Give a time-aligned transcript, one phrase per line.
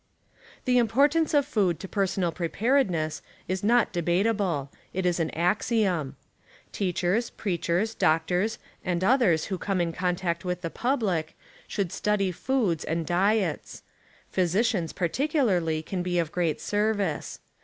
[0.65, 6.15] The importance of food to personal preparedness is not de batable; it is an axiom.
[6.71, 11.37] Teachers, preachers, doctors and otliers who come in contact with the public
[11.67, 13.83] should study foods and diets;
[14.31, 17.39] physicians particularly can be of great service.